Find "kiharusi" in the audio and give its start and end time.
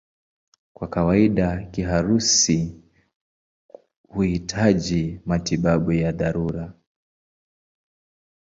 1.63-2.75